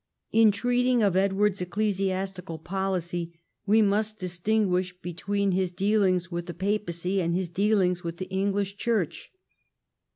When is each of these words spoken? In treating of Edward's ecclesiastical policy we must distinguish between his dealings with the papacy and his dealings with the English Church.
In 0.31 0.51
treating 0.51 1.03
of 1.03 1.15
Edward's 1.15 1.61
ecclesiastical 1.61 2.57
policy 2.57 3.39
we 3.67 3.83
must 3.83 4.17
distinguish 4.17 4.99
between 4.99 5.51
his 5.51 5.71
dealings 5.71 6.31
with 6.31 6.47
the 6.47 6.55
papacy 6.55 7.21
and 7.21 7.35
his 7.35 7.49
dealings 7.49 8.03
with 8.03 8.17
the 8.17 8.25
English 8.31 8.77
Church. 8.77 9.31